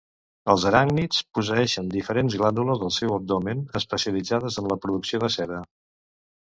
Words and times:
Els 0.51 0.63
aràcnids 0.69 1.19
posseeixen 1.37 1.91
diferents 1.97 2.39
glàndules 2.43 2.81
al 2.89 2.95
seu 2.99 3.15
abdomen, 3.19 3.63
especialitzades 3.83 4.61
en 4.63 4.73
la 4.75 4.83
producció 4.87 5.27
de 5.27 5.35
seda. 5.41 5.67